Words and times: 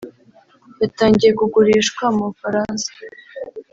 yatangiye 0.81 1.31
kugurishwa 1.39 2.05
mu 2.15 2.23
Bufaransa 2.29 2.89